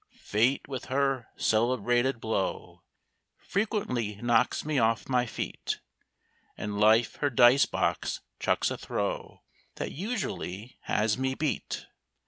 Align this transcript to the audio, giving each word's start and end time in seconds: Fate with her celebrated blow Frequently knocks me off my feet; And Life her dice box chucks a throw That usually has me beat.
Fate 0.17 0.67
with 0.67 0.85
her 0.85 1.27
celebrated 1.37 2.19
blow 2.19 2.81
Frequently 3.37 4.15
knocks 4.15 4.65
me 4.65 4.79
off 4.79 5.07
my 5.07 5.27
feet; 5.27 5.79
And 6.57 6.79
Life 6.79 7.17
her 7.17 7.29
dice 7.29 7.67
box 7.67 8.19
chucks 8.39 8.71
a 8.71 8.79
throw 8.79 9.43
That 9.75 9.91
usually 9.91 10.79
has 10.85 11.19
me 11.19 11.35
beat. 11.35 11.85